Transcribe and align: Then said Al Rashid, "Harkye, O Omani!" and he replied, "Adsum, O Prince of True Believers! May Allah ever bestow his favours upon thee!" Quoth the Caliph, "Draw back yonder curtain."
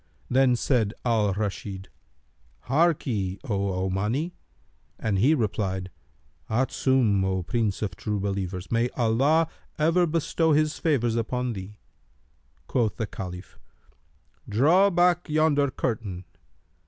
Then 0.31 0.55
said 0.55 0.95
Al 1.05 1.31
Rashid, 1.33 1.87
"Harkye, 2.63 3.37
O 3.43 3.85
Omani!" 3.87 4.31
and 4.97 5.19
he 5.19 5.35
replied, 5.35 5.91
"Adsum, 6.49 7.23
O 7.23 7.43
Prince 7.43 7.83
of 7.83 7.95
True 7.95 8.19
Believers! 8.19 8.71
May 8.71 8.89
Allah 8.97 9.47
ever 9.77 10.07
bestow 10.07 10.53
his 10.53 10.79
favours 10.79 11.15
upon 11.15 11.53
thee!" 11.53 11.77
Quoth 12.65 12.95
the 12.97 13.05
Caliph, 13.05 13.59
"Draw 14.49 14.89
back 14.89 15.29
yonder 15.29 15.69
curtain." 15.69 16.25